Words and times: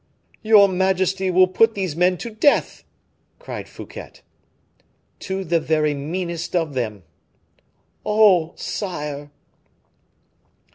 "Your 0.41 0.67
majesty 0.67 1.29
will 1.29 1.45
put 1.47 1.75
these 1.75 1.95
men 1.95 2.17
to 2.25 2.31
death!" 2.31 2.83
cried 3.37 3.69
Fouquet. 3.69 4.13
"To 5.19 5.43
the 5.43 5.59
very 5.59 5.93
meanest 5.93 6.55
of 6.55 6.73
them." 6.73 7.03
"Oh! 8.03 8.53
sire." 8.55 9.29